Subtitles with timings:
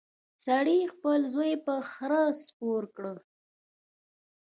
[0.45, 3.13] سړي خپل زوی په خره سپور کړ.